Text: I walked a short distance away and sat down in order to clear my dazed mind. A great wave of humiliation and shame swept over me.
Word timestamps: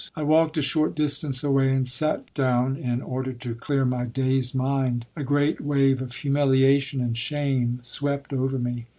I 0.15 0.23
walked 0.23 0.57
a 0.57 0.63
short 0.63 0.95
distance 0.95 1.43
away 1.43 1.69
and 1.71 1.87
sat 1.87 2.33
down 2.33 2.75
in 2.75 3.03
order 3.03 3.33
to 3.33 3.53
clear 3.53 3.85
my 3.85 4.05
dazed 4.05 4.55
mind. 4.55 5.05
A 5.15 5.21
great 5.23 5.61
wave 5.61 6.01
of 6.01 6.15
humiliation 6.15 7.01
and 7.01 7.15
shame 7.15 7.77
swept 7.83 8.33
over 8.33 8.57
me. 8.57 8.87